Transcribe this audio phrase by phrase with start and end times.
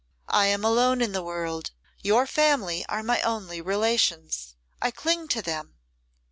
[0.29, 1.69] I am alone in the world.
[2.01, 5.75] Your family are my only relations; I cling to them.